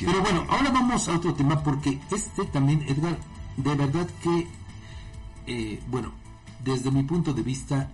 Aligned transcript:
Pero 0.00 0.20
bueno, 0.22 0.44
ahora 0.48 0.70
vamos 0.70 1.08
a 1.08 1.16
otro 1.16 1.34
tema 1.34 1.62
porque 1.62 2.00
este 2.10 2.44
también, 2.46 2.82
Edgar, 2.88 3.18
de 3.56 3.74
verdad 3.74 4.08
que, 4.22 4.48
eh, 5.46 5.80
bueno, 5.88 6.12
desde 6.64 6.90
mi 6.90 7.04
punto 7.04 7.32
de 7.32 7.42
vista 7.42 7.90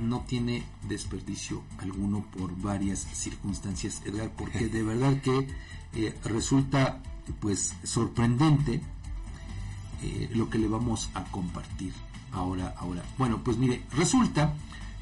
no 0.00 0.20
tiene 0.20 0.62
desperdicio 0.82 1.62
alguno 1.78 2.24
por 2.36 2.54
varias 2.60 3.00
circunstancias, 3.12 4.02
Edgar, 4.04 4.30
porque 4.36 4.68
de 4.68 4.82
verdad 4.82 5.20
que 5.20 5.48
eh, 5.94 6.14
resulta 6.24 7.02
pues 7.40 7.74
sorprendente 7.84 8.80
eh, 10.02 10.30
lo 10.34 10.50
que 10.50 10.58
le 10.58 10.68
vamos 10.68 11.10
a 11.14 11.24
compartir 11.24 11.92
ahora, 12.32 12.74
ahora. 12.78 13.02
Bueno, 13.18 13.42
pues 13.42 13.56
mire, 13.56 13.82
resulta 13.92 14.54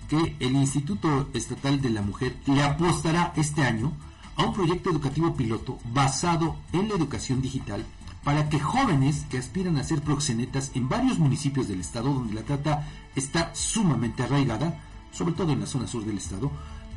que 0.08 0.36
el 0.40 0.56
Instituto 0.56 1.28
Estatal 1.34 1.80
de 1.80 1.90
la 1.90 2.02
Mujer 2.02 2.36
le 2.46 2.62
apostará 2.62 3.32
este 3.36 3.62
año 3.62 3.92
a 4.38 4.44
un 4.44 4.54
proyecto 4.54 4.90
educativo 4.90 5.34
piloto 5.34 5.78
basado 5.92 6.56
en 6.72 6.88
la 6.88 6.94
educación 6.94 7.42
digital 7.42 7.84
para 8.24 8.48
que 8.48 8.60
jóvenes 8.60 9.26
que 9.28 9.38
aspiran 9.38 9.76
a 9.76 9.84
ser 9.84 10.00
proxenetas 10.00 10.70
en 10.74 10.88
varios 10.88 11.18
municipios 11.18 11.68
del 11.68 11.80
estado 11.80 12.12
donde 12.12 12.34
la 12.34 12.42
trata 12.42 12.88
está 13.16 13.54
sumamente 13.54 14.22
arraigada, 14.22 14.80
sobre 15.12 15.34
todo 15.34 15.52
en 15.52 15.60
la 15.60 15.66
zona 15.66 15.86
sur 15.86 16.04
del 16.04 16.18
estado, 16.18 16.50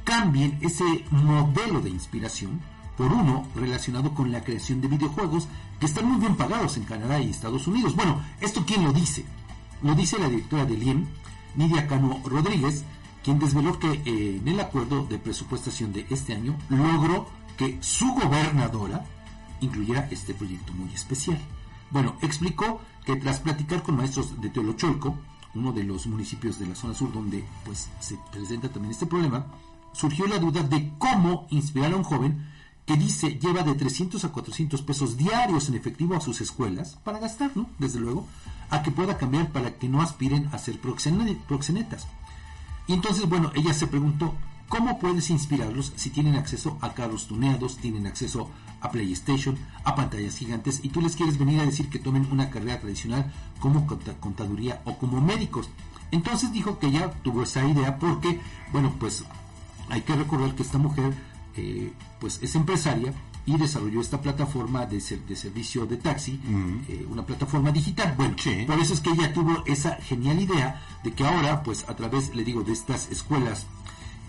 cambien 0.04 0.58
ese 0.62 0.84
modelo 1.10 1.82
de 1.82 1.90
inspiración 1.90 2.62
por 2.96 3.12
uno 3.12 3.48
relacionado 3.56 4.14
con 4.14 4.32
la 4.32 4.44
creación 4.44 4.82
de 4.82 4.88
videojuegos 4.88 5.48
que 5.80 5.86
están 5.88 6.06
muy 6.06 6.20
bien 6.20 6.36
pagados 6.36 6.78
en 6.78 6.84
Canadá 6.84 7.20
y 7.20 7.30
Estados 7.30 7.66
Unidos. 7.66 7.96
Bueno, 7.96 8.22
¿esto 8.40 8.64
quién 8.66 8.84
lo 8.84 8.94
dice? 8.94 9.26
Lo 9.82 9.96
dice 9.96 10.20
la 10.20 10.30
directora 10.30 10.66
del 10.66 10.84
IEM, 10.84 11.08
Nidia 11.56 11.88
Cano 11.88 12.22
Rodríguez, 12.24 12.84
quien 13.24 13.40
desveló 13.40 13.80
que 13.80 13.92
eh, 13.92 14.38
en 14.38 14.48
el 14.48 14.60
acuerdo 14.60 15.06
de 15.06 15.20
presupuestación 15.20 15.94
de 15.94 16.06
este 16.10 16.34
año 16.34 16.58
logró 16.70 17.28
que 17.58 17.78
su 17.82 18.08
gobernadora 18.14 19.06
incluyera 19.62 20.08
este 20.12 20.34
proyecto 20.34 20.74
muy 20.74 20.94
especial. 20.94 21.40
Bueno, 21.92 22.16
explicó 22.22 22.82
que 23.06 23.16
tras 23.16 23.40
platicar 23.40 23.84
con 23.84 23.98
maestros 23.98 24.40
de 24.42 24.50
Teolocholco, 24.50 25.16
uno 25.54 25.72
de 25.72 25.84
los 25.84 26.08
municipios 26.08 26.58
de 26.60 26.68
la 26.68 26.76
zona 26.76 26.94
sur 26.94 27.12
donde 27.12 27.44
pues 27.66 27.90
se 28.00 28.18
presenta 28.32 28.70
también 28.70 28.92
este 28.92 29.06
problema, 29.06 29.46
surgió 29.94 30.26
la 30.26 30.40
duda 30.40 30.64
de 30.64 30.94
cómo 30.98 31.48
inspirar 31.50 31.94
a 31.94 31.98
un 31.98 32.04
joven 32.04 32.48
que 32.86 32.96
dice 32.96 33.38
lleva 33.40 33.64
de 33.64 33.76
300 33.76 34.24
a 34.26 34.32
400 34.32 34.82
pesos 34.82 35.18
diarios 35.18 35.70
en 35.70 35.76
efectivo 35.76 36.16
a 36.16 36.22
sus 36.22 36.42
escuelas 36.42 36.98
para 37.04 37.20
gastar, 37.20 37.52
¿no? 37.56 37.70
Desde 37.78 38.00
luego, 38.00 38.26
a 38.70 38.82
que 38.82 38.92
pueda 38.92 39.18
cambiar 39.18 39.52
para 39.52 39.78
que 39.78 39.90
no 39.90 40.02
aspiren 40.02 40.50
a 40.54 40.58
ser 40.58 40.80
proxenetas. 40.80 42.08
Y 42.92 42.94
entonces, 42.94 43.30
bueno, 43.30 43.54
ella 43.56 43.74
se 43.74 43.88
preguntó, 43.88 44.36
¿cómo 44.68 45.00
puedes 45.00 45.30
inspirarlos 45.30 45.94
si 45.96 46.10
tienen 46.10 46.36
acceso 46.36 46.78
a 46.82 46.94
carros 46.94 47.26
tuneados, 47.26 47.78
tienen 47.78 48.06
acceso 48.06 48.50
a 48.82 48.92
PlayStation, 48.92 49.58
a 49.86 49.96
pantallas 49.96 50.36
gigantes, 50.36 50.82
y 50.84 50.90
tú 50.90 51.00
les 51.00 51.16
quieres 51.16 51.38
venir 51.38 51.62
a 51.62 51.66
decir 51.66 51.90
que 51.90 52.00
tomen 52.00 52.28
una 52.34 52.50
carrera 52.50 52.82
tradicional 52.82 53.32
como 53.62 53.88
contaduría 54.20 54.82
o 54.84 54.98
como 54.98 55.22
médicos? 55.22 55.70
Entonces 56.12 56.52
dijo 56.52 56.80
que 56.80 56.92
ya 56.92 57.12
tuvo 57.24 57.44
esa 57.44 57.66
idea 57.66 57.98
porque, 57.98 58.42
bueno, 58.74 58.94
pues 59.00 59.24
hay 59.88 60.02
que 60.02 60.14
recordar 60.14 60.54
que 60.54 60.64
esta 60.64 60.78
mujer 60.78 61.14
eh, 61.56 61.94
pues 62.20 62.40
es 62.44 62.56
empresaria 62.56 63.14
y 63.46 63.58
desarrolló 63.58 64.02
esta 64.02 64.22
plataforma 64.22 64.86
de, 64.86 64.98
de 65.00 65.36
servicio 65.36 65.86
de 65.86 65.98
taxi, 65.98 66.40
eh, 66.88 67.06
una 67.10 67.26
plataforma 67.26 67.72
digital. 67.72 68.14
Bueno, 68.16 68.36
por 68.68 68.80
eso 68.80 68.94
es 68.94 69.00
que 69.00 69.10
ella 69.10 69.34
tuvo 69.34 69.64
esa 69.66 69.96
genial 69.96 70.40
idea 70.40 70.82
de 71.04 71.12
que 71.12 71.26
ahora, 71.26 71.64
pues 71.64 71.86
a 71.90 71.96
través, 71.96 72.36
le 72.36 72.44
digo, 72.44 72.64
de 72.64 72.74
estas 72.74 73.10
escuelas 73.10 73.66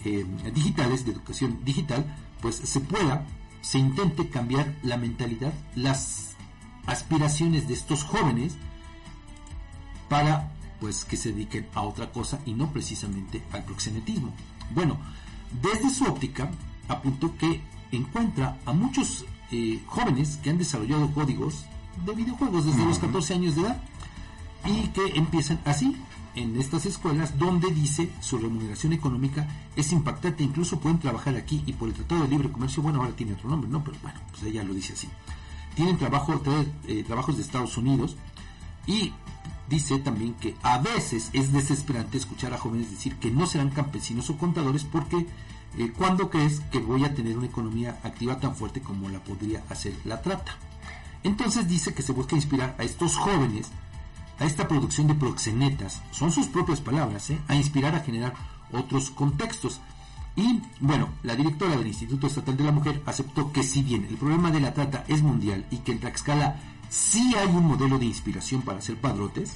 eh, 0.04 0.24
digitales, 0.54 1.04
de 1.04 1.12
educación 1.12 1.60
digital, 1.64 2.04
pues 2.40 2.56
se 2.56 2.80
pueda, 2.80 3.26
se 3.60 3.78
intente 3.78 4.28
cambiar 4.28 4.74
la 4.82 4.96
mentalidad, 4.96 5.52
las 5.74 6.30
aspiraciones 6.86 7.68
de 7.68 7.74
estos 7.74 8.02
jóvenes 8.04 8.56
para 10.08 10.52
pues 10.80 11.04
que 11.04 11.16
se 11.16 11.30
dediquen 11.32 11.68
a 11.74 11.82
otra 11.82 12.10
cosa 12.10 12.40
y 12.44 12.54
no 12.54 12.72
precisamente 12.72 13.40
al 13.52 13.64
proxenetismo. 13.64 14.32
Bueno, 14.74 14.98
desde 15.62 15.90
su 15.90 16.04
óptica, 16.04 16.50
apuntó 16.88 17.36
que 17.36 17.60
encuentra 17.92 18.58
a 18.64 18.72
muchos 18.72 19.24
eh, 19.50 19.80
jóvenes 19.86 20.38
que 20.42 20.50
han 20.50 20.58
desarrollado 20.58 21.12
códigos 21.12 21.66
de 22.04 22.14
videojuegos 22.14 22.66
desde 22.66 22.84
los 22.84 22.98
14 22.98 23.34
años 23.34 23.54
de 23.54 23.62
edad 23.62 23.82
y 24.64 24.88
que 24.88 25.18
empiezan 25.18 25.60
así 25.64 25.96
en 26.34 26.58
estas 26.58 26.86
escuelas 26.86 27.38
donde 27.38 27.70
dice 27.70 28.10
su 28.20 28.38
remuneración 28.38 28.92
económica 28.92 29.46
es 29.76 29.92
impactante, 29.92 30.42
incluso 30.42 30.80
pueden 30.80 30.98
trabajar 30.98 31.36
aquí 31.36 31.62
y 31.66 31.74
por 31.74 31.88
el 31.88 31.94
Tratado 31.94 32.22
de 32.22 32.28
Libre 32.28 32.50
Comercio, 32.50 32.82
bueno, 32.82 33.00
ahora 33.00 33.14
tiene 33.14 33.34
otro 33.34 33.50
nombre, 33.50 33.68
¿no? 33.68 33.84
Pero 33.84 33.98
bueno, 34.02 34.18
pues 34.30 34.42
ella 34.44 34.62
lo 34.62 34.72
dice 34.72 34.94
así. 34.94 35.08
Tienen 35.74 35.98
trabajo, 35.98 36.40
eh, 36.86 37.04
trabajos 37.06 37.36
de 37.36 37.42
Estados 37.42 37.76
Unidos 37.76 38.16
y 38.86 39.12
dice 39.72 39.98
también 39.98 40.34
que 40.34 40.54
a 40.62 40.76
veces 40.76 41.30
es 41.32 41.50
desesperante 41.50 42.18
escuchar 42.18 42.52
a 42.52 42.58
jóvenes 42.58 42.90
decir 42.90 43.16
que 43.16 43.30
no 43.30 43.46
serán 43.46 43.70
campesinos 43.70 44.28
o 44.28 44.36
contadores 44.36 44.84
porque 44.84 45.26
eh, 45.78 45.92
¿cuándo 45.96 46.28
crees 46.28 46.60
que 46.70 46.78
voy 46.78 47.06
a 47.06 47.14
tener 47.14 47.38
una 47.38 47.46
economía 47.46 47.98
activa 48.02 48.38
tan 48.38 48.54
fuerte 48.54 48.82
como 48.82 49.08
la 49.08 49.24
podría 49.24 49.64
hacer 49.70 49.94
la 50.04 50.20
trata? 50.20 50.52
Entonces 51.22 51.68
dice 51.68 51.94
que 51.94 52.02
se 52.02 52.12
busca 52.12 52.36
inspirar 52.36 52.76
a 52.78 52.82
estos 52.82 53.16
jóvenes 53.16 53.70
a 54.38 54.44
esta 54.44 54.68
producción 54.68 55.06
de 55.06 55.14
proxenetas, 55.14 56.02
son 56.10 56.32
sus 56.32 56.48
propias 56.48 56.80
palabras, 56.80 57.30
¿eh? 57.30 57.38
a 57.48 57.54
inspirar 57.54 57.94
a 57.94 58.00
generar 58.00 58.34
otros 58.72 59.10
contextos. 59.10 59.80
Y 60.36 60.60
bueno, 60.80 61.08
la 61.22 61.36
directora 61.36 61.76
del 61.76 61.86
Instituto 61.86 62.26
Estatal 62.26 62.56
de 62.56 62.64
la 62.64 62.72
Mujer 62.72 63.02
aceptó 63.06 63.52
que 63.52 63.62
si 63.62 63.82
bien 63.82 64.04
el 64.04 64.16
problema 64.16 64.50
de 64.50 64.60
la 64.60 64.74
trata 64.74 65.04
es 65.08 65.22
mundial 65.22 65.64
y 65.70 65.78
que 65.78 65.92
en 65.92 66.00
Tlaxcala 66.00 66.60
sí 66.92 67.34
hay 67.34 67.48
un 67.48 67.66
modelo 67.66 67.98
de 67.98 68.04
inspiración 68.04 68.60
para 68.60 68.78
hacer 68.78 69.00
padrotes, 69.00 69.54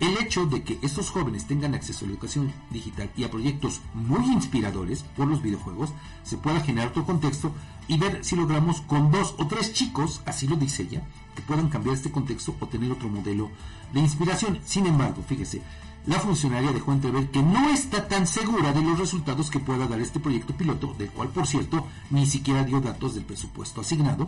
el 0.00 0.18
hecho 0.18 0.44
de 0.44 0.62
que 0.62 0.78
estos 0.82 1.08
jóvenes 1.08 1.46
tengan 1.46 1.74
acceso 1.74 2.04
a 2.04 2.08
la 2.08 2.12
educación 2.12 2.52
digital 2.70 3.10
y 3.16 3.24
a 3.24 3.30
proyectos 3.30 3.80
muy 3.94 4.26
inspiradores 4.26 5.02
por 5.16 5.26
los 5.26 5.40
videojuegos, 5.40 5.90
se 6.22 6.36
pueda 6.36 6.60
generar 6.60 6.90
otro 6.90 7.06
contexto 7.06 7.52
y 7.88 7.96
ver 7.96 8.22
si 8.22 8.36
logramos 8.36 8.82
con 8.82 9.10
dos 9.10 9.34
o 9.38 9.46
tres 9.46 9.72
chicos, 9.72 10.20
así 10.26 10.46
lo 10.46 10.56
dice 10.56 10.82
ella, 10.82 11.02
que 11.34 11.40
puedan 11.40 11.70
cambiar 11.70 11.96
este 11.96 12.10
contexto 12.10 12.54
o 12.60 12.66
tener 12.66 12.92
otro 12.92 13.08
modelo 13.08 13.50
de 13.94 14.00
inspiración. 14.00 14.58
Sin 14.66 14.84
embargo, 14.84 15.24
fíjese, 15.26 15.62
la 16.04 16.20
funcionaria 16.20 16.72
dejó 16.72 16.92
entrever 16.92 17.30
que 17.30 17.42
no 17.42 17.70
está 17.70 18.08
tan 18.08 18.26
segura 18.26 18.74
de 18.74 18.82
los 18.82 18.98
resultados 18.98 19.50
que 19.50 19.60
pueda 19.60 19.88
dar 19.88 20.00
este 20.00 20.20
proyecto 20.20 20.54
piloto, 20.54 20.94
del 20.98 21.08
cual, 21.08 21.28
por 21.28 21.46
cierto, 21.46 21.86
ni 22.10 22.26
siquiera 22.26 22.64
dio 22.64 22.82
datos 22.82 23.14
del 23.14 23.24
presupuesto 23.24 23.80
asignado, 23.80 24.26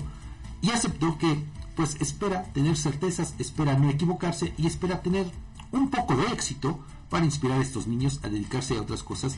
y 0.63 0.71
aceptó 0.71 1.19
que, 1.19 1.45
pues, 1.79 1.97
espera 2.01 2.43
tener 2.43 2.77
certezas, 2.77 3.37
espera 3.39 3.79
no 3.79 3.89
equivocarse 3.89 4.53
y 4.59 4.67
espera 4.67 5.01
tener 5.01 5.31
un 5.71 5.91
poco 5.91 6.17
de 6.17 6.27
éxito 6.33 6.81
para 7.09 7.25
inspirar 7.25 7.61
a 7.61 7.63
estos 7.63 7.87
niños 7.87 8.19
a 8.25 8.29
dedicarse 8.29 8.77
a 8.77 8.81
otras 8.81 9.05
cosas 9.05 9.37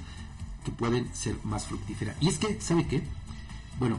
que 0.65 0.71
pueden 0.71 1.15
ser 1.15 1.37
más 1.45 1.67
fructíferas. 1.67 2.17
Y 2.19 2.29
es 2.29 2.39
que, 2.39 2.59
¿sabe 2.59 2.87
qué? 2.87 3.03
Bueno, 3.79 3.99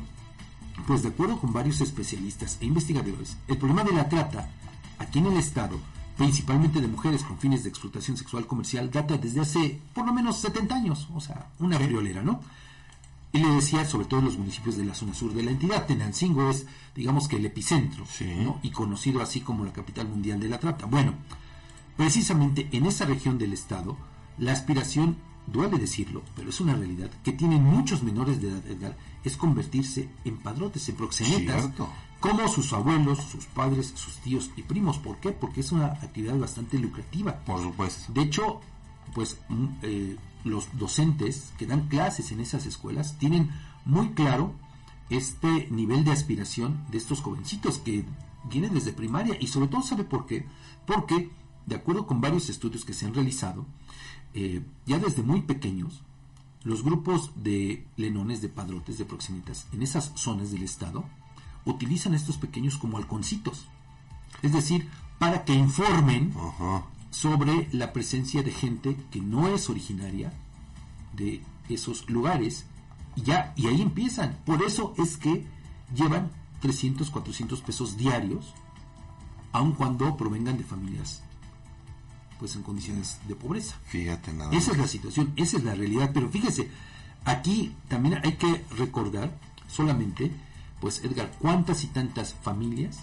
pues 0.87 1.03
de 1.03 1.09
acuerdo 1.09 1.39
con 1.39 1.53
varios 1.53 1.81
especialistas 1.81 2.57
e 2.61 2.65
investigadores, 2.65 3.37
el 3.47 3.59
problema 3.59 3.83
de 3.83 3.93
la 3.93 4.09
trata 4.09 4.49
aquí 4.97 5.19
en 5.19 5.27
el 5.27 5.37
Estado, 5.37 5.79
principalmente 6.17 6.81
de 6.81 6.87
mujeres 6.87 7.23
con 7.23 7.37
fines 7.37 7.61
de 7.61 7.69
explotación 7.69 8.17
sexual 8.17 8.47
comercial, 8.47 8.89
data 8.89 9.19
desde 9.19 9.41
hace 9.41 9.79
por 9.93 10.07
lo 10.07 10.13
menos 10.13 10.37
70 10.39 10.73
años, 10.73 11.07
o 11.13 11.21
sea, 11.21 11.51
una 11.59 11.77
friolera, 11.77 12.23
¿no? 12.23 12.41
Y 13.33 13.39
le 13.39 13.49
decía, 13.55 13.85
sobre 13.85 14.07
todo 14.07 14.19
en 14.19 14.25
los 14.25 14.37
municipios 14.37 14.75
de 14.75 14.83
la 14.83 14.93
zona 14.93 15.13
sur 15.13 15.33
de 15.33 15.43
la 15.43 15.51
entidad, 15.51 15.85
Tenancingo 15.85 16.49
es, 16.49 16.65
digamos 16.95 17.27
que 17.27 17.37
el 17.37 17.45
epicentro, 17.45 18.05
¿no? 18.43 18.59
Y 18.61 18.71
conocido 18.71 19.21
así 19.21 19.39
como 19.39 19.63
la 19.63 19.71
capital 19.71 20.09
mundial 20.09 20.39
de 20.39 20.49
la 20.49 20.59
trata. 20.59 20.85
Bueno, 20.85 21.13
Precisamente 22.01 22.67
en 22.71 22.85
esa 22.85 23.05
región 23.05 23.37
del 23.37 23.53
Estado, 23.53 23.97
la 24.37 24.53
aspiración, 24.53 25.17
duele 25.45 25.77
decirlo, 25.77 26.23
pero 26.35 26.49
es 26.49 26.59
una 26.59 26.75
realidad, 26.75 27.11
que 27.23 27.31
tienen 27.31 27.63
muchos 27.63 28.01
menores 28.01 28.41
de 28.41 28.49
edad, 28.49 28.95
es 29.23 29.37
convertirse 29.37 30.09
en 30.25 30.37
padrotes, 30.37 30.87
en 30.89 30.95
proxenetas, 30.95 31.69
como 32.19 32.47
sus 32.47 32.73
abuelos, 32.73 33.19
sus 33.19 33.45
padres, 33.45 33.93
sus 33.95 34.15
tíos 34.17 34.49
y 34.55 34.63
primos. 34.63 34.97
¿Por 34.99 35.17
qué? 35.17 35.31
Porque 35.31 35.61
es 35.61 35.71
una 35.71 35.87
actividad 35.87 36.37
bastante 36.39 36.79
lucrativa. 36.79 37.35
Por 37.35 37.61
supuesto. 37.61 38.11
De 38.13 38.21
hecho, 38.21 38.61
pues 39.13 39.39
mm, 39.49 39.65
eh, 39.81 40.15
los 40.43 40.67
docentes 40.77 41.53
que 41.57 41.65
dan 41.65 41.87
clases 41.87 42.31
en 42.31 42.39
esas 42.39 42.65
escuelas 42.65 43.17
tienen 43.17 43.49
muy 43.85 44.09
claro 44.11 44.53
este 45.09 45.67
nivel 45.69 46.03
de 46.03 46.11
aspiración 46.11 46.85
de 46.89 46.97
estos 46.97 47.21
jovencitos 47.21 47.79
que 47.79 48.05
vienen 48.49 48.73
desde 48.73 48.93
primaria 48.93 49.37
y 49.39 49.47
sobre 49.47 49.67
todo 49.67 49.81
sabe 49.81 50.03
por 50.03 50.25
qué 50.25 50.45
porque 50.85 51.29
de 51.65 51.75
acuerdo 51.75 52.05
con 52.05 52.21
varios 52.21 52.49
estudios 52.49 52.85
que 52.85 52.93
se 52.93 53.05
han 53.05 53.13
realizado, 53.13 53.65
eh, 54.33 54.61
ya 54.85 54.99
desde 54.99 55.23
muy 55.23 55.41
pequeños, 55.41 56.01
los 56.63 56.83
grupos 56.83 57.31
de 57.35 57.85
lenones, 57.97 58.41
de 58.41 58.49
padrotes, 58.49 58.97
de 58.97 59.05
proximitas, 59.05 59.67
en 59.71 59.81
esas 59.81 60.11
zonas 60.15 60.51
del 60.51 60.63
estado, 60.63 61.05
utilizan 61.65 62.13
a 62.13 62.17
estos 62.17 62.37
pequeños 62.37 62.77
como 62.77 62.97
halconcitos. 62.97 63.67
Es 64.41 64.53
decir, 64.53 64.89
para 65.19 65.45
que 65.45 65.53
informen 65.53 66.33
sobre 67.11 67.67
la 67.71 67.93
presencia 67.93 68.41
de 68.41 68.51
gente 68.51 68.97
que 69.11 69.21
no 69.21 69.47
es 69.47 69.69
originaria 69.69 70.33
de 71.13 71.43
esos 71.69 72.09
lugares. 72.09 72.65
Y, 73.15 73.21
ya, 73.21 73.53
y 73.55 73.67
ahí 73.67 73.81
empiezan. 73.81 74.39
Por 74.45 74.63
eso 74.63 74.95
es 74.97 75.17
que 75.17 75.45
llevan 75.93 76.31
300, 76.61 77.11
400 77.11 77.61
pesos 77.61 77.97
diarios, 77.97 78.53
aun 79.51 79.73
cuando 79.73 80.17
provengan 80.17 80.57
de 80.57 80.63
familias 80.63 81.21
pues 82.41 82.55
en 82.55 82.63
condiciones 82.63 83.19
de 83.27 83.35
pobreza. 83.35 83.75
Fíjate 83.85 84.33
nada. 84.33 84.51
Esa 84.51 84.71
es 84.71 84.79
la 84.79 84.87
situación, 84.87 85.31
esa 85.35 85.57
es 85.57 85.63
la 85.63 85.75
realidad, 85.75 86.09
pero 86.11 86.27
fíjese, 86.27 86.71
aquí 87.23 87.75
también 87.87 88.19
hay 88.23 88.33
que 88.33 88.65
recordar 88.77 89.37
solamente, 89.67 90.31
pues 90.79 91.03
Edgar, 91.03 91.31
cuántas 91.37 91.83
y 91.83 91.87
tantas 91.87 92.33
familias, 92.33 92.97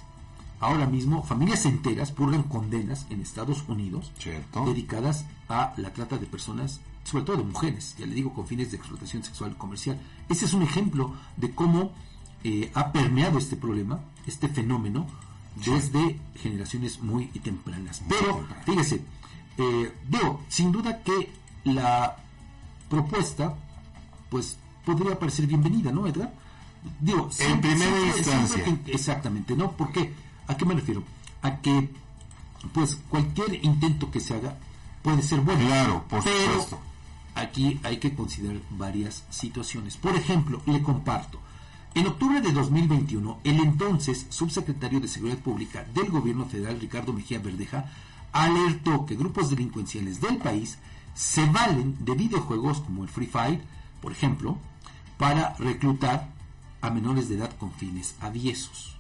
ahora 0.61 0.87
mismo, 0.87 1.23
familias 1.23 1.65
enteras 1.67 2.11
purgan 2.13 2.43
condenas 2.45 3.07
en 3.11 3.21
Estados 3.21 3.65
Unidos 3.69 4.13
Cierto. 4.19 4.65
dedicadas 4.65 5.25
a 5.49 5.73
la 5.77 5.93
trata 5.93 6.19
de 6.19 6.27
personas, 6.27 6.81
sobre 7.05 7.25
todo 7.25 7.37
de 7.39 7.45
mujeres, 7.45 7.95
ya 7.99 8.07
le 8.07 8.15
digo, 8.15 8.33
con 8.35 8.47
fines 8.47 8.71
de 8.71 8.77
explotación 8.77 9.23
sexual 9.25 9.57
comercial. 9.57 9.99
Ese 10.29 10.45
es 10.47 10.53
un 10.53 10.63
ejemplo 10.63 11.15
de 11.37 11.51
cómo 11.53 11.93
eh, 12.45 12.71
ha 12.75 12.93
permeado 12.93 13.39
este 13.39 13.57
problema, 13.57 14.01
este 14.27 14.49
fenómeno, 14.49 15.07
desde 15.65 16.21
generaciones 16.37 17.01
muy 17.01 17.27
tempranas. 17.27 18.01
Muy 18.03 18.11
Pero, 18.11 18.47
fíjese, 18.65 19.03
eh, 19.57 19.93
digo, 20.09 20.43
sin 20.49 20.71
duda 20.71 21.03
que 21.03 21.33
la 21.65 22.17
propuesta, 22.89 23.57
pues, 24.31 24.57
podría 24.85 25.19
parecer 25.19 25.47
bienvenida, 25.47 25.91
¿no, 25.93 26.07
Edgar? 26.07 26.33
Digo, 27.01 27.29
En 27.41 27.61
primera 27.61 28.01
instancia. 28.17 28.65
que- 28.65 28.93
exactamente, 28.93 29.57
¿no? 29.57 29.73
¿Por 29.73 29.91
qué? 29.93 30.15
¿A 30.49 30.56
qué 30.56 30.65
me 30.65 30.75
refiero? 30.75 31.05
A 31.43 31.59
que, 31.61 31.89
pues, 32.73 32.97
cualquier 33.09 33.65
intento 33.65 34.11
que 34.11 34.21
se 34.21 34.35
haga 34.35 34.56
puede 35.03 35.23
ser 35.23 35.41
bueno. 35.41 35.65
Claro, 35.67 36.05
por 36.09 36.25
pero 36.25 36.53
supuesto. 36.53 36.81
aquí 37.35 37.79
hay 37.85 37.99
que 37.99 38.15
considerar 38.15 38.61
varias 38.71 39.25
situaciones. 39.31 39.97
Por 39.97 40.17
ejemplo, 40.17 40.61
le 40.67 40.83
comparto. 40.83 41.39
En 41.95 42.06
octubre 42.06 42.41
de 42.41 42.53
2021, 42.53 43.39
el 43.45 43.61
entonces 43.61 44.27
subsecretario 44.29 45.00
de 45.00 45.09
Seguridad 45.09 45.39
Pública 45.39 45.85
del 45.95 46.11
gobierno 46.11 46.45
federal, 46.47 46.79
Ricardo 46.81 47.12
Mejía 47.12 47.39
Verdeja, 47.39 47.87
alertó 48.33 49.06
que 49.06 49.17
grupos 49.17 49.50
delincuenciales 49.50 50.21
del 50.21 50.37
país 50.37 50.79
se 51.15 51.45
valen 51.47 51.97
de 52.05 52.15
videojuegos 52.15 52.81
como 52.81 53.03
el 53.03 53.09
Free 53.09 53.27
Fire, 53.27 53.62
por 54.00 54.12
ejemplo, 54.12 54.59
para 55.17 55.55
reclutar 55.59 56.29
a 56.81 56.91
menores 56.91 57.29
de 57.29 57.37
edad 57.37 57.56
con 57.59 57.73
fines 57.73 58.15
aviesos. 58.21 58.98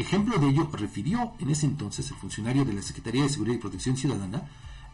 Ejemplo 0.00 0.38
de 0.38 0.48
ello 0.48 0.66
refirió 0.72 1.34
en 1.40 1.50
ese 1.50 1.66
entonces 1.66 2.10
el 2.10 2.16
funcionario 2.16 2.64
de 2.64 2.72
la 2.72 2.80
Secretaría 2.80 3.22
de 3.22 3.28
Seguridad 3.28 3.56
y 3.56 3.60
Protección 3.60 3.98
Ciudadana. 3.98 4.48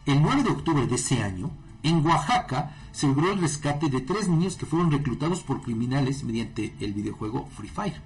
El 0.05 0.21
9 0.21 0.43
de 0.43 0.49
octubre 0.49 0.85
de 0.85 0.95
ese 0.95 1.23
año, 1.23 1.49
en 1.81 2.05
Oaxaca, 2.05 2.75
se 2.91 3.07
logró 3.07 3.31
el 3.31 3.39
rescate 3.39 3.87
de 3.87 4.01
tres 4.01 4.27
niños 4.27 4.57
que 4.57 4.65
fueron 4.65 4.91
reclutados 4.91 5.43
por 5.43 5.61
criminales 5.61 6.25
mediante 6.25 6.75
el 6.81 6.91
videojuego 6.91 7.47
Free 7.55 7.69
Fire. 7.69 8.01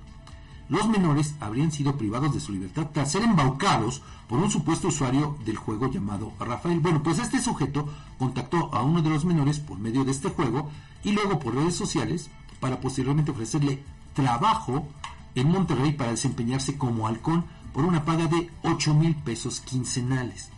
Los 0.69 0.87
menores 0.89 1.33
habrían 1.39 1.71
sido 1.71 1.97
privados 1.97 2.35
de 2.35 2.39
su 2.39 2.51
libertad 2.51 2.89
tras 2.93 3.11
ser 3.11 3.23
embaucados 3.23 4.03
por 4.29 4.37
un 4.37 4.51
supuesto 4.51 4.89
usuario 4.89 5.39
del 5.43 5.57
juego 5.57 5.89
llamado 5.89 6.31
Rafael. 6.39 6.81
Bueno, 6.81 7.01
pues 7.01 7.17
este 7.17 7.41
sujeto 7.41 7.89
contactó 8.19 8.71
a 8.75 8.83
uno 8.83 9.01
de 9.01 9.09
los 9.09 9.25
menores 9.25 9.57
por 9.57 9.79
medio 9.79 10.05
de 10.05 10.11
este 10.11 10.29
juego 10.29 10.69
y 11.03 11.13
luego 11.13 11.39
por 11.39 11.55
redes 11.55 11.73
sociales 11.73 12.29
para 12.59 12.79
posteriormente 12.79 13.31
ofrecerle 13.31 13.83
trabajo 14.13 14.87
en 15.35 15.49
Monterrey 15.49 15.93
para 15.93 16.11
desempeñarse 16.11 16.77
como 16.77 17.07
halcón 17.07 17.45
por 17.73 17.85
una 17.85 18.05
paga 18.05 18.27
de 18.27 18.49
8 18.63 18.93
mil 18.93 19.15
pesos 19.15 19.61
quincenales. 19.61 20.49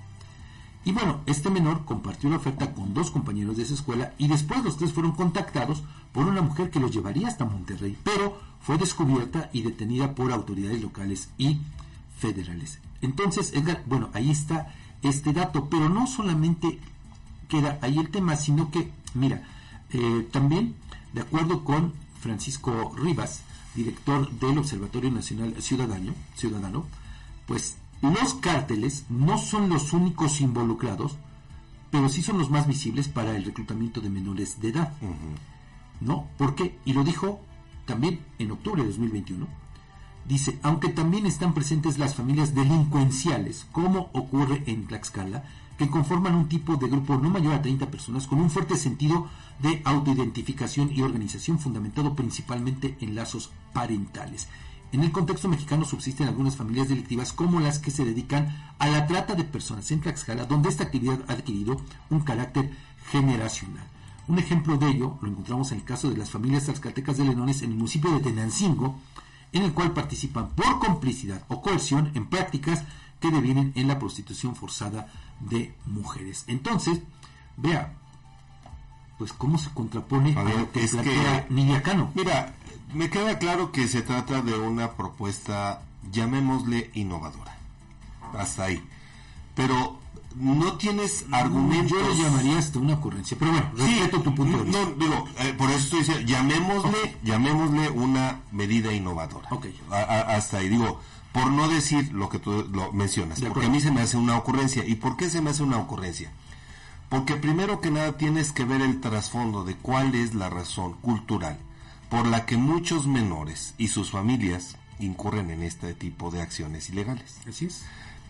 Y 0.86 0.92
bueno, 0.92 1.22
este 1.26 1.50
menor 1.50 1.86
compartió 1.86 2.30
la 2.30 2.38
oferta 2.38 2.74
con 2.74 2.94
dos 2.94 3.12
compañeros 3.12 3.56
de 3.56 3.64
esa 3.64 3.74
escuela 3.74 4.14
y 4.18 4.28
después 4.28 4.64
los 4.64 4.78
tres 4.78 4.92
fueron 4.92 5.14
contactados 5.14 5.84
por 6.12 6.28
una 6.28 6.42
mujer 6.42 6.70
que 6.70 6.80
los 6.80 6.92
llevaría 6.92 7.28
hasta 7.28 7.46
Monterrey, 7.46 7.98
pero 8.04 8.38
fue 8.60 8.78
descubierta 8.78 9.50
y 9.54 9.62
detenida 9.62 10.14
por 10.14 10.32
autoridades 10.32 10.82
locales 10.82 11.30
y 11.38 11.60
federales. 12.18 12.80
Entonces, 13.02 13.54
Edgar, 13.54 13.84
bueno, 13.86 14.10
ahí 14.14 14.30
está 14.30 14.74
este 15.02 15.34
dato, 15.34 15.70
pero 15.70 15.90
no 15.90 16.08
solamente 16.08 16.80
queda 17.48 17.78
ahí 17.82 17.98
el 17.98 18.10
tema, 18.10 18.36
sino 18.36 18.72
que, 18.72 18.92
mira, 19.14 19.44
eh, 19.92 20.28
también, 20.32 20.76
de 21.14 21.22
acuerdo 21.22 21.64
con 21.64 21.94
Francisco 22.24 22.94
Rivas, 22.96 23.42
director 23.76 24.32
del 24.32 24.58
Observatorio 24.58 25.12
Nacional 25.12 25.62
Ciudadano, 25.62 26.14
Ciudadano 26.36 26.86
pues 27.46 27.76
los 28.02 28.34
cárteles 28.36 29.06
no 29.10 29.38
son 29.38 29.70
los 29.70 29.94
únicos 29.94 30.42
involucrados, 30.42 31.18
pero 31.92 32.10
sí 32.10 32.22
son 32.22 32.38
los 32.38 32.50
más 32.50 32.68
visibles 32.68 33.08
para 33.08 33.36
el 33.36 33.46
reclutamiento 33.46 34.02
de 34.02 34.10
menores 34.10 34.60
de 34.62 34.70
edad. 34.70 34.94
¿No? 36.02 36.28
¿Por 36.38 36.56
qué? 36.56 36.78
Y 36.86 36.94
lo 36.94 37.04
dijo 37.04 37.42
también 37.86 38.20
en 38.40 38.52
octubre 38.52 38.82
de 38.82 38.88
2021. 38.88 39.48
Dice, 40.26 40.58
aunque 40.64 40.90
también 40.90 41.26
están 41.26 41.54
presentes 41.54 41.98
las 41.98 42.16
familias 42.16 42.56
delincuenciales, 42.56 43.68
como 43.72 44.10
ocurre 44.14 44.64
en 44.68 44.88
Tlaxcala, 44.88 45.44
que 45.78 45.90
conforman 45.90 46.36
un 46.36 46.48
tipo 46.48 46.76
de 46.76 46.88
grupo 46.88 47.18
no 47.18 47.30
mayor 47.30 47.54
a 47.54 47.62
30 47.62 47.90
personas 47.90 48.28
con 48.28 48.40
un 48.40 48.50
fuerte 48.50 48.76
sentido 48.76 49.28
de 49.60 49.82
autoidentificación 49.86 50.92
y 50.92 51.02
organización 51.02 51.60
fundamentado 51.60 52.16
principalmente 52.16 52.98
en 53.02 53.16
lazos 53.16 53.52
parentales. 53.74 54.48
En 54.92 55.04
el 55.04 55.12
contexto 55.12 55.48
mexicano 55.48 55.86
subsisten 55.86 56.28
algunas 56.28 56.56
familias 56.56 56.88
delictivas 56.88 57.34
como 57.34 57.60
las 57.60 57.80
que 57.80 57.90
se 57.90 58.06
dedican 58.06 58.56
a 58.78 58.88
la 58.88 59.08
trata 59.08 59.34
de 59.34 59.44
personas 59.44 59.90
en 59.90 60.02
Tlaxcala, 60.02 60.46
donde 60.46 60.70
esta 60.70 60.84
actividad 60.84 61.20
ha 61.28 61.34
adquirido 61.34 61.82
un 62.12 62.20
carácter 62.20 62.70
generacional. 63.10 63.88
Un 64.28 64.40
ejemplo 64.40 64.78
de 64.78 64.90
ello 64.90 65.18
lo 65.22 65.30
encontramos 65.30 65.72
en 65.72 65.80
el 65.80 65.84
caso 65.84 66.10
de 66.10 66.18
las 66.18 66.30
familias 66.30 66.66
tlaxcaltecas 66.66 67.18
de 67.18 67.26
Lenones 67.26 67.62
en 67.62 67.72
el 67.72 67.78
municipio 67.78 68.12
de 68.12 68.22
Tenancingo, 68.22 68.96
en 69.52 69.64
el 69.64 69.74
cual 69.74 69.94
participan 69.94 70.50
por 70.52 70.80
complicidad 70.80 71.44
o 71.50 71.62
coerción 71.62 72.12
en 72.14 72.28
prácticas 72.28 72.84
que 73.24 73.32
devienen 73.32 73.72
en 73.76 73.88
la 73.88 74.00
prostitución 74.00 74.54
forzada 74.54 75.08
de 75.40 75.74
mujeres. 75.86 76.44
Entonces, 76.48 77.00
vea, 77.56 77.94
pues 79.18 79.32
cómo 79.32 79.58
se 79.58 79.70
contrapone 79.70 80.36
A 80.38 80.44
lo 80.44 80.70
que 80.74 80.84
es 80.84 80.94
que- 80.94 81.82
Cano. 81.82 82.12
Mira, 82.16 82.54
me 82.94 83.10
queda 83.10 83.40
claro 83.40 83.72
que 83.72 83.88
se 83.88 84.02
trata 84.02 84.42
de 84.42 84.58
una 84.60 84.92
propuesta, 84.92 85.84
llamémosle 86.12 86.92
innovadora. 86.96 87.56
Hasta 88.38 88.66
ahí. 88.66 88.84
Pero 89.56 89.98
no 90.36 90.74
tienes 90.74 91.26
argumentos. 91.32 91.92
Yo 91.98 92.06
lo 92.06 92.14
llamaría 92.14 92.58
hasta 92.58 92.80
una 92.80 92.96
ocurrencia, 92.96 93.38
pero 93.40 93.52
bueno, 93.52 93.70
Sí, 93.78 93.84
respeto 94.00 94.22
tu 94.22 94.36
punto 94.36 94.58
de 94.58 94.64
vista. 94.66 94.82
No, 94.82 94.92
digo, 94.96 95.26
eh, 95.40 95.54
por 95.58 95.70
eso 95.70 95.80
estoy 95.80 96.00
diciendo, 96.00 96.26
llamémosle, 96.26 97.18
llamémosle 97.24 97.90
una 97.90 98.42
medida 98.52 98.92
innovadora. 98.92 99.48
Ok. 99.52 99.68
A- 99.92 99.96
a- 99.96 100.36
hasta 100.36 100.58
ahí, 100.58 100.68
digo, 100.68 101.00
por 101.34 101.52
no 101.52 101.68
decir 101.68 102.14
lo 102.14 102.30
que 102.30 102.40
tú 102.40 102.68
lo 102.72 102.94
mencionas, 102.94 103.40
De 103.42 103.48
porque 103.48 103.66
acuerdo. 103.66 103.70
a 103.72 103.74
mí 103.74 103.82
se 103.82 103.92
me 103.92 104.02
hace 104.02 104.18
una 104.18 104.38
ocurrencia. 104.38 104.86
¿Y 104.86 104.96
por 104.96 105.18
qué 105.18 105.30
se 105.30 105.42
me 105.42 105.50
hace 105.50 105.64
una 105.64 105.80
ocurrencia? 105.80 106.32
Porque 107.10 107.36
primero 107.36 107.82
que 107.82 107.92
nada 107.92 108.18
tienes 108.18 108.52
que 108.52 108.66
ver 108.66 108.82
el 108.82 109.02
trasfondo 109.02 109.64
de 109.64 109.76
cuál 109.76 110.16
es 110.16 110.34
la 110.36 110.50
razón 110.50 110.94
cultural 111.02 111.58
por 112.10 112.28
la 112.28 112.46
que 112.46 112.58
muchos 112.58 113.08
menores 113.08 113.74
y 113.80 113.88
sus 113.88 114.12
familias 114.12 114.76
incurren 115.00 115.50
en 115.50 115.64
este 115.64 115.96
tipo 115.96 116.30
de 116.30 116.42
acciones 116.44 116.90
ilegales. 116.90 117.38
Así 117.50 117.66
es. 117.66 117.84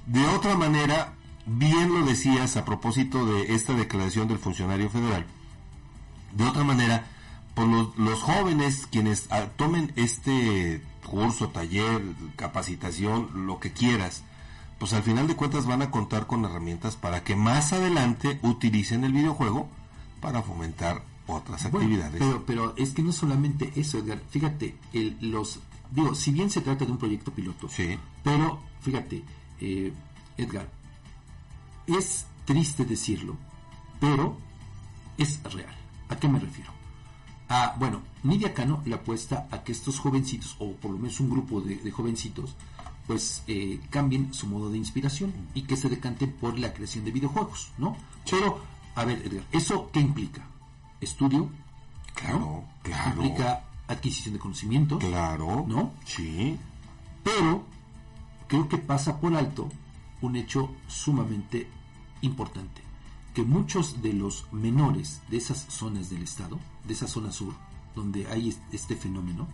De 0.08 0.26
otra 0.28 0.56
manera, 0.56 1.14
bien 1.46 1.94
lo 1.94 2.06
decías 2.06 2.56
a 2.56 2.64
propósito 2.64 3.26
de 3.26 3.54
esta 3.54 3.74
declaración 3.74 4.30
del 4.30 4.40
funcionario 4.40 4.90
federal, 4.90 5.26
de 6.34 6.46
otra 6.46 6.64
manera, 6.64 7.06
por 7.56 7.68
los, 7.68 7.98
los 7.98 8.22
jóvenes 8.22 8.88
quienes 8.90 9.28
ah, 9.30 9.48
tomen 9.58 9.92
este 9.98 10.82
curso, 11.04 11.50
taller, 11.50 12.02
capacitación, 12.36 13.46
lo 13.48 13.60
que 13.60 13.72
quieras, 13.72 14.24
pues 14.80 14.94
al 14.94 15.04
final 15.04 15.28
de 15.28 15.36
cuentas 15.36 15.66
van 15.66 15.82
a 15.82 15.92
contar 15.92 16.28
con 16.28 16.44
herramientas 16.46 16.96
para 16.96 17.24
que 17.24 17.36
más 17.36 17.74
adelante 17.74 18.40
utilicen 18.42 19.04
el 19.04 19.14
videojuego 19.14 19.68
para 20.20 20.42
fomentar 20.42 21.04
otras 21.28 21.64
Bueno, 21.72 21.86
actividades. 21.86 22.20
pero, 22.20 22.46
pero 22.46 22.74
es 22.78 22.92
que 22.92 23.02
no 23.02 23.12
solamente 23.12 23.72
eso, 23.76 23.98
Edgar. 24.00 24.22
Fíjate, 24.30 24.76
el, 24.94 25.18
los 25.22 25.60
digo, 25.92 26.16
si 26.16 26.32
bien 26.32 26.50
se 26.50 26.62
trata 26.62 26.86
de 26.86 26.92
un 26.92 26.98
proyecto 26.98 27.32
piloto, 27.32 27.70
Sí. 27.70 27.98
pero 28.24 28.60
fíjate, 28.82 29.24
eh, 29.62 29.94
Edgar, 30.38 30.68
es 31.88 32.26
triste 32.46 32.84
decirlo, 32.86 33.36
pero 34.00 34.38
es 35.18 35.42
real. 35.44 35.74
¿A 36.10 36.16
qué 36.18 36.28
me 36.28 36.40
refiero? 36.40 36.72
Ah, 37.50 37.76
bueno, 37.78 38.02
Nidia 38.24 38.54
Cano 38.54 38.82
le 38.86 38.96
apuesta 38.96 39.48
a 39.52 39.64
que 39.64 39.72
estos 39.72 40.00
jovencitos, 40.00 40.56
o 40.60 40.72
por 40.74 40.92
lo 40.92 40.98
menos 40.98 41.20
un 41.20 41.30
grupo 41.30 41.62
de, 41.62 41.76
de 41.76 41.92
jovencitos, 41.92 42.56
pues 43.06 43.44
eh, 43.48 43.80
cambien 43.90 44.34
su 44.34 44.48
modo 44.48 44.70
de 44.72 44.78
inspiración 44.78 45.34
y 45.54 45.64
que 45.64 45.76
se 45.76 45.90
decanten 45.90 46.32
por 46.32 46.58
la 46.58 46.74
creación 46.74 47.04
de 47.06 47.12
videojuegos, 47.12 47.72
¿no? 47.78 47.98
Pero, 48.30 48.62
a 48.96 49.04
ver, 49.06 49.22
Edgar, 49.26 49.44
¿eso 49.52 49.90
qué 49.92 50.00
implica? 50.00 50.42
Estudio, 51.02 51.50
Claro, 52.16 52.40
¿no? 52.40 52.64
claro. 52.84 53.24
Implica 53.24 53.64
adquisición 53.88 54.34
de 54.36 54.40
conocimientos, 54.40 55.00
Claro. 55.04 55.66
¿no? 55.68 55.92
Sí. 56.06 56.58
pero 57.24 57.64
creo 58.48 58.70
que 58.70 58.78
pasa 58.78 59.20
por 59.20 59.36
alto 59.36 59.68
un 60.22 60.36
hecho 60.38 60.70
sumamente 60.88 61.68
importante, 62.22 62.82
que 63.34 63.44
muchos 63.44 64.02
de 64.02 64.14
los 64.14 64.46
menores 64.52 65.22
de 65.30 65.38
esas 65.38 65.66
zonas 65.70 66.10
del 66.10 66.24
estado, 66.24 66.60
de 66.88 66.94
esa 66.94 67.08
zona 67.08 67.32
sur, 67.32 67.54
donde 67.96 68.28
hay 68.28 68.50
es- 68.50 68.60
este 68.72 68.96
fenómeno, 68.96 69.48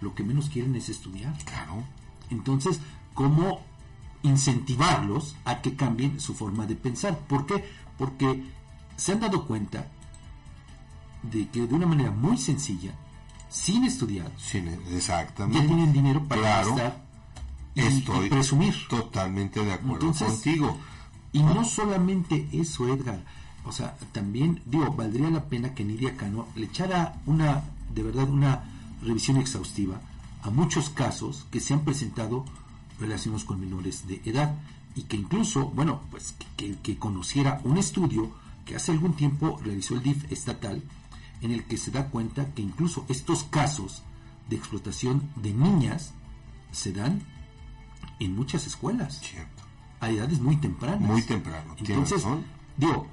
lo 0.00 0.14
que 0.14 0.22
menos 0.22 0.48
quieren 0.48 0.74
es 0.76 0.88
estudiar. 0.88 1.36
Claro. 1.44 1.82
Entonces, 2.30 2.78
¿cómo 3.14 3.60
incentivarlos 4.22 5.34
a 5.44 5.60
que 5.62 5.74
cambien 5.74 6.20
su 6.20 6.34
forma 6.34 6.66
de 6.66 6.76
pensar? 6.76 7.18
¿Por 7.18 7.46
qué? 7.46 7.64
Porque 7.96 8.44
se 8.96 9.12
han 9.12 9.20
dado 9.20 9.46
cuenta 9.46 9.88
de 11.22 11.48
que 11.48 11.66
de 11.66 11.74
una 11.74 11.86
manera 11.86 12.10
muy 12.10 12.36
sencilla, 12.38 12.92
sin 13.48 13.84
estudiar, 13.84 14.30
ya 14.36 14.60
exactamente. 14.96 15.66
tienen 15.66 15.92
dinero 15.92 16.22
para 16.24 16.40
Claro. 16.42 16.68
gastar 16.76 17.04
y, 17.74 17.80
Estoy 17.80 18.26
y 18.26 18.30
presumir. 18.30 18.74
totalmente 18.88 19.64
de 19.64 19.72
acuerdo 19.72 20.06
Entonces, 20.08 20.28
contigo. 20.28 20.76
Y 21.32 21.42
no 21.42 21.64
solamente 21.64 22.48
eso, 22.52 22.88
Edgar. 22.88 23.24
O 23.64 23.72
sea, 23.72 23.96
también, 24.12 24.62
digo, 24.64 24.92
valdría 24.92 25.30
la 25.30 25.44
pena 25.44 25.74
que 25.74 25.84
Nidia 25.84 26.16
Cano 26.16 26.48
le 26.54 26.66
echara 26.66 27.20
una, 27.26 27.62
de 27.94 28.02
verdad, 28.02 28.28
una 28.28 28.64
revisión 29.02 29.36
exhaustiva 29.36 30.00
a 30.42 30.50
muchos 30.50 30.90
casos 30.90 31.46
que 31.50 31.60
se 31.60 31.74
han 31.74 31.84
presentado 31.84 32.44
relacionados 32.98 33.44
con 33.44 33.60
menores 33.60 34.06
de 34.06 34.22
edad 34.24 34.54
y 34.94 35.02
que 35.02 35.16
incluso, 35.16 35.66
bueno, 35.66 36.00
pues 36.10 36.34
que, 36.56 36.76
que 36.76 36.98
conociera 36.98 37.60
un 37.64 37.78
estudio 37.78 38.30
que 38.64 38.76
hace 38.76 38.92
algún 38.92 39.14
tiempo 39.14 39.60
realizó 39.62 39.94
el 39.94 40.02
DIF 40.02 40.30
estatal 40.32 40.82
en 41.40 41.52
el 41.52 41.64
que 41.64 41.76
se 41.76 41.90
da 41.90 42.08
cuenta 42.08 42.52
que 42.54 42.62
incluso 42.62 43.04
estos 43.08 43.44
casos 43.44 44.02
de 44.48 44.56
explotación 44.56 45.30
de 45.36 45.52
niñas 45.52 46.12
se 46.72 46.92
dan 46.92 47.22
en 48.18 48.34
muchas 48.34 48.66
escuelas 48.66 49.20
Cierto. 49.20 49.57
A 50.00 50.10
edades 50.10 50.40
muy 50.40 50.56
tempranas. 50.56 51.00
Muy 51.00 51.22
temprano. 51.22 51.74
Entonces, 51.78 52.22
razón. 52.22 52.44
digo, 52.76 53.06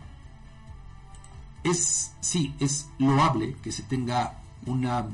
es, 1.63 2.13
sí, 2.21 2.53
es 2.59 2.89
loable 2.99 3.55
que 3.63 3.71
se 3.71 3.83
tenga 3.83 4.39
una, 4.65 5.07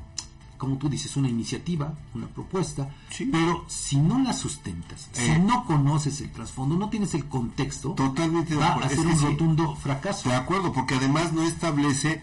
como 0.57 0.77
tú 0.77 0.89
dices, 0.89 1.15
una 1.15 1.29
iniciativa, 1.29 1.93
una 2.13 2.27
propuesta, 2.27 2.89
Sí. 3.09 3.25
pero 3.31 3.63
si 3.67 3.97
no 3.97 4.19
la 4.19 4.33
sustentas, 4.33 5.09
Eh. 5.15 5.33
si 5.35 5.39
no 5.41 5.65
conoces 5.65 6.19
el 6.21 6.31
trasfondo, 6.31 6.75
no 6.75 6.89
tienes 6.89 7.13
el 7.13 7.25
contexto, 7.27 7.91
Totalmente 7.91 8.55
va 8.55 8.73
a 8.73 8.89
ser 8.89 8.99
un 8.99 9.17
sí. 9.17 9.25
rotundo 9.25 9.75
fracaso. 9.75 10.27
De 10.29 10.35
acuerdo, 10.35 10.73
porque 10.73 10.95
además 10.95 11.31
no 11.33 11.43
establece 11.43 12.21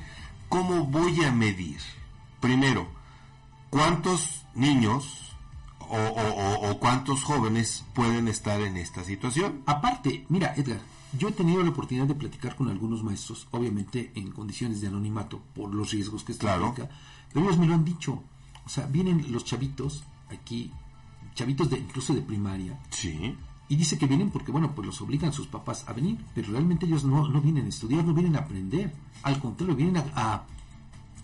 cómo 0.48 0.84
voy 0.84 1.24
a 1.24 1.32
medir. 1.32 1.78
Primero, 2.40 2.86
cuántos 3.70 4.44
niños 4.54 5.36
o, 5.90 5.97
o- 5.97 6.35
o- 6.68 6.71
o 6.71 6.78
cuántos 6.78 7.25
jóvenes 7.25 7.85
pueden 7.95 8.28
estar 8.28 8.61
en 8.61 8.76
esta 8.76 9.04
situación. 9.04 9.62
Aparte, 9.66 10.25
mira, 10.28 10.54
Edgar, 10.57 10.80
yo 11.18 11.28
he 11.28 11.33
tenido 11.33 11.62
la 11.62 11.71
oportunidad 11.71 12.07
de 12.07 12.14
platicar 12.14 12.54
con 12.57 12.68
algunos 12.68 13.02
maestros, 13.02 13.49
obviamente 13.50 14.12
en 14.14 14.30
condiciones 14.30 14.80
de 14.80 14.88
anonimato 14.88 15.40
por 15.54 15.75
los 15.75 15.90
riesgos 15.90 16.23
que 16.25 16.33
esto 16.33 16.47
Claro. 16.47 16.68
implica, 16.68 16.90
pero 17.33 17.47
ellos 17.47 17.59
me 17.59 17.66
lo 17.66 17.75
han 17.75 17.85
dicho. 17.85 18.23
O 18.64 18.68
sea, 18.68 18.87
vienen 18.87 19.33
los 19.33 19.45
chavitos 19.45 20.04
aquí, 20.30 20.71
chavitos 21.35 21.71
de 21.71 21.78
incluso 21.78 22.12
de 22.14 22.21
primaria, 22.23 22.78
Sí. 22.90 23.35
y 23.71 23.76
dice 23.76 23.97
que 23.99 24.07
vienen 24.07 24.30
porque, 24.30 24.52
bueno, 24.52 24.73
pues 24.75 24.87
los 24.87 25.00
obligan 25.00 25.33
sus 25.33 25.47
papás 25.47 25.85
a 25.88 25.92
venir, 25.95 26.18
pero 26.35 26.52
realmente 26.52 26.85
ellos 26.87 27.04
no, 27.04 27.28
no 27.28 27.40
vienen 27.40 27.66
a 27.66 27.68
estudiar, 27.68 28.04
no 28.04 28.12
vienen 28.12 28.37
a 28.37 28.40
aprender. 28.40 28.92
Al 29.23 29.40
contrario, 29.40 29.75
vienen 29.76 29.97
a, 29.97 30.04
a, 30.35 30.45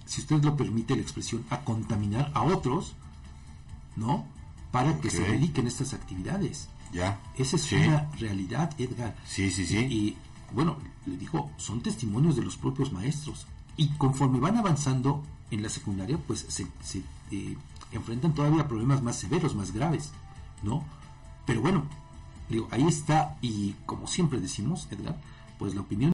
si 0.06 0.20
usted 0.22 0.42
lo 0.42 0.56
permite 0.56 0.96
la 0.96 1.02
expresión, 1.02 1.44
a 1.50 1.60
contaminar 1.60 2.30
a 2.34 2.42
otros, 2.42 2.94
¿no? 3.96 4.26
Para 4.74 5.00
que 5.00 5.08
se 5.08 5.20
dediquen 5.22 5.66
a 5.66 5.68
estas 5.68 5.94
actividades. 5.94 6.68
Ya. 6.92 7.20
Esa 7.38 7.56
es 7.56 7.62
Sí. 7.62 7.76
una 7.76 8.10
realidad, 8.18 8.70
Edgar. 8.78 9.14
Sí, 9.24 9.50
sí, 9.50 9.64
sí. 9.66 9.78
Y, 9.78 9.94
y, 9.94 10.16
bueno, 10.52 10.76
le 11.06 11.16
digo, 11.16 11.50
son 11.56 11.80
testimonios 11.80 12.34
de 12.36 12.42
los 12.42 12.56
propios 12.56 12.92
maestros. 12.92 13.46
Y 13.76 13.88
conforme 13.96 14.38
van 14.40 14.56
avanzando 14.56 15.22
en 15.50 15.62
la 15.62 15.68
secundaria, 15.68 16.18
pues 16.18 16.44
se, 16.48 16.66
se, 16.82 17.02
eh, 17.30 17.56
enfrentan 17.92 18.34
todavía 18.34 18.62
a 18.62 18.68
problemas 18.68 19.00
más 19.02 19.16
severos, 19.16 19.54
más 19.54 19.72
graves, 19.72 20.10
¿no? 20.62 20.84
Pero 21.46 21.60
bueno, 21.60 21.84
digo, 22.50 22.66
ahí 22.72 22.84
está, 22.86 23.36
y 23.42 23.74
como 23.86 24.06
siempre 24.08 24.40
decimos, 24.40 24.88
Edgar, 24.90 25.16
pues 25.58 25.74
la 25.74 25.82
opinión 25.82 26.02